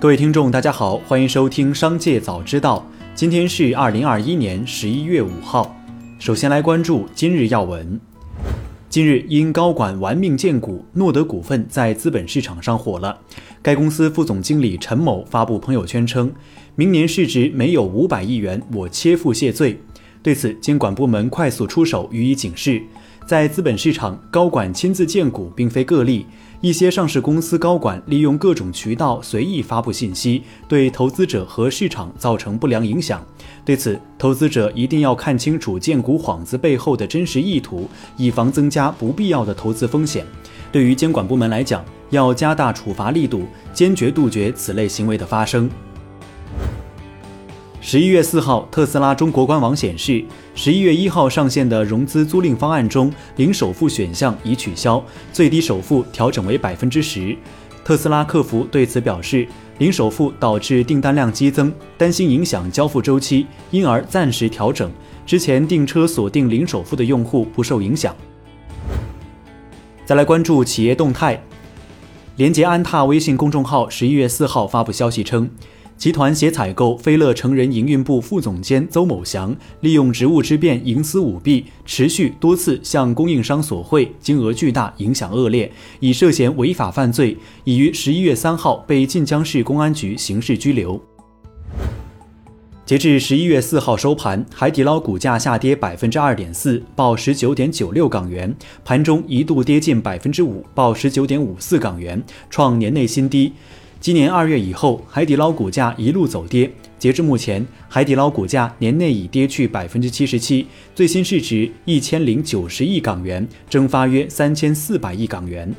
[0.00, 2.88] 各位听众，大家好，欢迎收听《商界早知道》。
[3.14, 5.76] 今天是二零二一年十一月五号。
[6.18, 8.00] 首先来关注今日要闻。
[8.88, 13.18] 近日，因高管玩命荐股，诺德股份在资本市场上火了。
[13.60, 16.32] 该公司副总经理陈某发布朋友圈称
[16.74, 19.78] ：“明年市值没有五百亿元，我切腹谢罪。”
[20.22, 22.82] 对此，监管部门快速出手予以警示。
[23.30, 26.26] 在资本市场，高管亲自荐股并非个例。
[26.60, 33.24] 一些上市公司高管利用各种渠道随意发布信息，对投资者和市场造成不良影响。
[33.64, 40.26] 对此，投资者一定要看清楚荐股幌子背后的真实意图，以防增加不必要的投资风险。
[40.72, 45.70] 对于监管部门来讲，要加大处罚力度，坚决杜绝此类行为的发生。
[47.82, 50.22] 十一月四号，特斯拉中国官网显示，
[50.54, 57.34] 十一月一号上线的融资租赁方案中，零首付选项已取消，最低首付调整为百分之十。
[57.82, 59.48] 特斯拉客服对此表示，
[59.78, 64.92] 零首付导致订单量激增，担心影响交付周期，因而暂时调整。
[65.24, 68.14] 之前订车锁定零首付的用户不受影响。
[70.04, 71.42] 再来关注企业动态，
[72.36, 75.50] 连接安踏微信公众号十一月四号发布消息称。
[76.00, 90.98] 集团协采购飞乐成人营运部副总监邹某祥，利用职务之便营私舞弊，持续多次向供应商索贿，金额巨大，影响恶劣，已涉嫌违法犯罪，已于十一月三号被晋江市公安局刑事拘留。
[92.86, 98.56] 截至十一月四号收盘，海底捞股价下跌百分之二点四，报十九点九六港元，
[98.86, 103.52] 盘中一度跌近百分之五，报十九点五四港元，创年内新低。
[104.00, 106.72] 今年二月以后，海底捞股价一路走跌。
[106.98, 115.70] 截至目前，海底捞股价年内已跌去百分之七十七，最新市值一千零九十亿港元，蒸发约三千四百亿港元。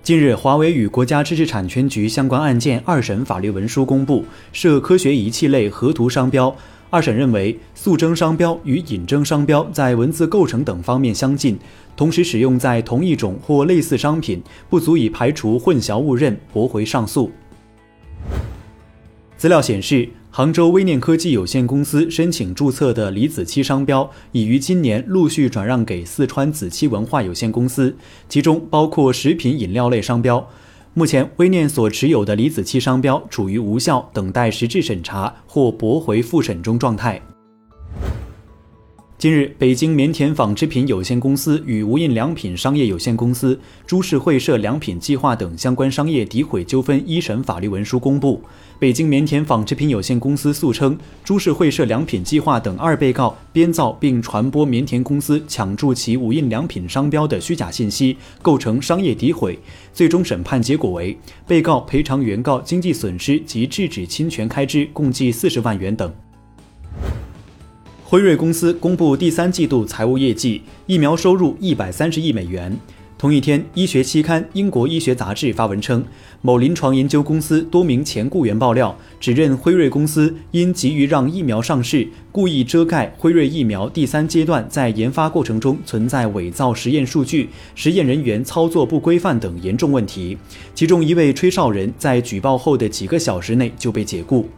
[0.00, 6.56] 近日，华为与国家知识产权局相关案件二审法律文书公布，涉科学仪器类合图商标。
[6.90, 11.58] 二审认为，诉争商标与引征商标在文字构成等方面相近，
[11.94, 17.30] 同时使用在同一种或类似商品，不足以排除混淆误认，驳回上诉。
[19.36, 27.94] 资料显示，杭州微念科技有限公司申请注册的李子柒商标，已于今年陆续转让给四川子柒文化有限公司，
[28.30, 30.48] 其中包括食品饮料类商标。
[30.94, 37.22] 目前，微念所持有的李子柒商标处于无效、等待实质审查或驳回复审中状态。
[39.18, 48.40] 近日，北京棉田纺织品有限公司与无印良品商业有限公司、株式会社良品计划等相关商业诋毁纠纷一审法律文书公布。
[48.78, 59.58] 北京棉田纺织品有限公司诉称，株式会社良品计划等二被告编造并传播棉田公司抢注其无印良品商标的虚假信息，构成商业诋毁。
[59.92, 66.08] 最终审判结果为，被告赔偿原告经济损失及制止侵权开支共计四十万元等。
[68.10, 72.74] 辉瑞公司公布第三季度财务业绩，疫苗收入一百三十亿美元。
[73.18, 76.02] 同一天，医学期刊《英国医学杂志》发文称，
[76.40, 90.38] 某临床研究公司多名前雇员爆料，指认辉瑞公司因急于让疫苗上市，故意遮盖辉瑞疫苗第三阶段在研发过程中存在伪造实验数据、实验人员操作不规范等严重问题。
[90.74, 94.48] 其中一位吹哨人在举报后的几个小时内就被解雇。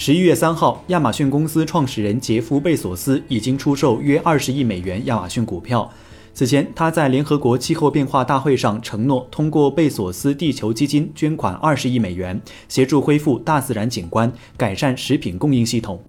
[0.00, 5.90] 十一月三号，亚马逊公司创始人杰夫·贝索斯已经出售约二十亿美元亚马逊股票。
[6.32, 16.00] 此前，他在联合国气候变化大会上承诺，通过贝索斯地球基金捐款二十亿美元，协助恢复大自然景观，改善食品供应系统。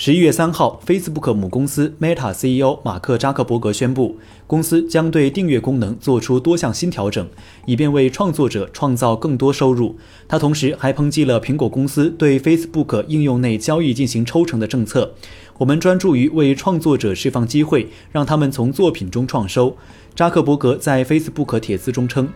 [0.00, 4.16] 十一月三号，Facebook 母公司 Meta CEO 马克扎克伯格宣布，
[4.46, 7.26] 公司将对订阅功能做出多项新调整，
[7.66, 9.96] 以便为创作者创造更多收入。
[10.28, 15.14] 他同时还抨击了苹果公司对 Facebook 应用内交易进行抽成的政策。
[15.58, 19.76] 我们专注于为创作者释放机会，让他们从作品中创收。
[20.14, 22.28] 扎克伯格在 Facebook 帖子中称。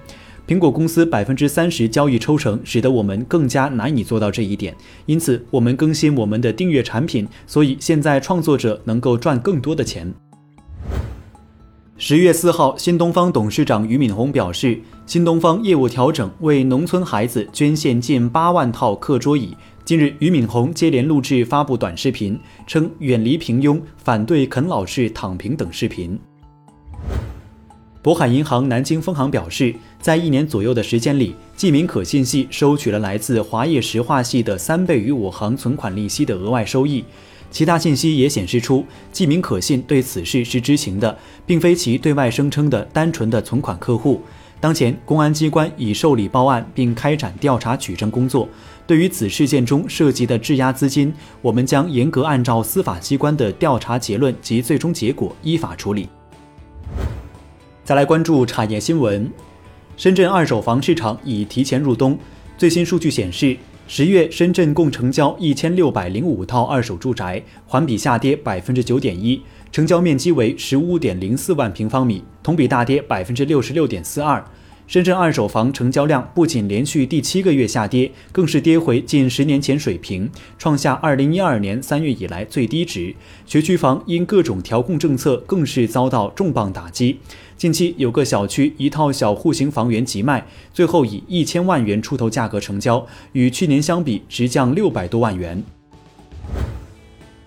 [0.46, 4.74] 苹果公司百分之三十交易抽成，使得我们更加难以做到这一点。
[5.06, 10.12] 因此，我们更新我们的订阅产品，所以现在创作者能够赚更多的钱。
[11.96, 19.56] 十月四号，新东方董事长俞敏洪表示，新东方业务调整为农村孩子捐献近八万套课桌椅。
[19.84, 22.36] 近日，俞敏洪接连录制发布短视频，
[22.66, 26.18] 称远离平庸，反对啃老式躺平等视频。
[28.02, 37.04] 渤海银行南京分行表示，在一年左右的时间里，记名可信系收取了来自华业石化系的三倍于我行存款利息的额外收益。
[37.52, 41.16] 其他信息也显示出，记名可信对此事是知情的，
[41.46, 44.20] 并非其对外声称的单纯的存款客户。
[44.58, 48.48] 当前，公安机关已受理报案并开展调查取证工作。
[48.84, 56.08] 对于此事件中涉及的质押资金，我们将严格按照司法机关的调查结论及最终结果依法处理。
[57.92, 59.30] 再来关注产业新闻，
[59.98, 62.18] 深圳二手房市场已提前入冬。
[62.56, 63.54] 最新数据显示，
[63.86, 74.42] 十月深圳共成交一千六百零五套二手住宅，环比下跌百分之九点一，成交面积为十五点零四万平方米，同比大跌百分之六十六点四二。
[74.87, 83.14] 深圳二手房成交量不仅连续第七个月下跌，更是跌回近十年前水平，创下二零一二年三月以来最低值。
[83.46, 87.19] 学区房因各种调控政策，更是遭到重磅打击。
[87.56, 90.44] 近期有个小区一套小户型房源急卖，
[90.75, 95.62] 最后以一千万元出头价格成交，与去年相比直降六百多万元。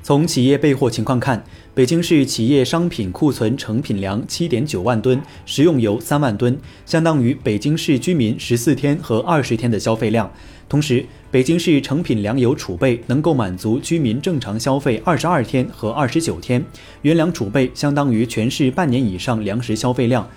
[0.05, 1.43] 从企业备货情况看，
[1.73, 6.55] 北京市企业商品库存成品粮七点九万吨，食用油三万吨，
[6.85, 10.31] 相当于北京市居民十四天和二十天的消费量。
[10.69, 16.63] 同时，北京市成品粮油储备能够满足居民正常消费二十二天和二十九天，
[17.01, 20.29] 原粮储备相当于全市半年以上粮食消费量。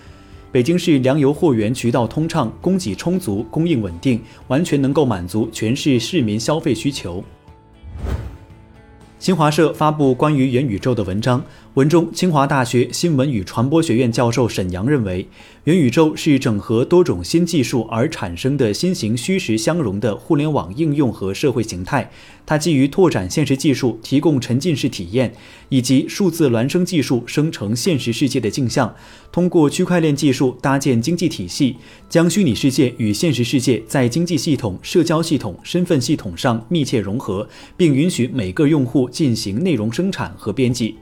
[0.50, 7.22] 北京市粮油货源渠道通畅，供给充足，供应稳定，完全能够满足全市市民消费需求。
[9.18, 11.44] 新华社发布关于元宇宙的文章，
[11.74, 15.26] 文中清华大学新闻与传播学院教授沈阳认为，
[15.64, 22.08] 元宇宙是整合多种新技术而产生的新型虚实相融的互联网应用和社会形态。
[22.46, 25.34] 它基于拓展现实技术提供沉浸式体验，
[25.68, 28.94] 以及数字孪生技术生成现实世界的镜像，
[29.32, 31.76] 通过区块链技术搭建经济体系，
[32.08, 40.96] 将虚拟世界与现实世界在经济系统、社交系统、身份系统上密切融合，并允许每个用户进行内容生产和编辑。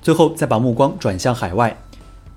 [0.00, 1.76] 最后，再把目光转向海外。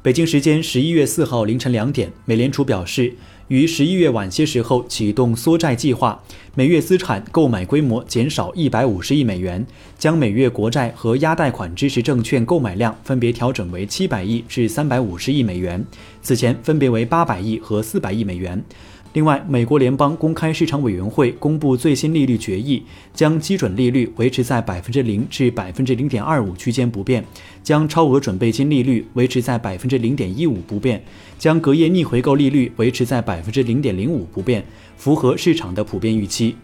[0.01, 3.13] 北京时间十一月四号凌晨两点，美联储表示。
[3.49, 6.23] 于十一月晚些时候启动缩债计划，
[6.55, 9.63] 每月资产购买规模减少一百五十亿美元，
[9.97, 15.85] 将每月国债和压贷款支持证券购买量分别调整为七百亿至三百五十亿美元，
[16.21, 18.63] 此前分别为八百亿和四百亿美元。
[19.13, 22.83] 另外，美国联邦公开市场委员会公布最新利率决议，
[23.13, 27.23] 将基准利率维持在百分之零至百分之零点二五区间不变，
[27.61, 31.03] 将超额准备金利率维持在百分之零点一五不变，
[31.37, 34.65] 将隔夜逆回购利率维持在百分之零点零五不变，
[34.97, 36.55] 符合市场的普遍预期。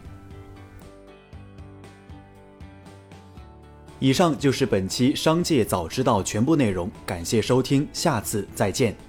[3.99, 9.08] 以上就是本期《商界早知道》全部内容，感谢收听，下次再见。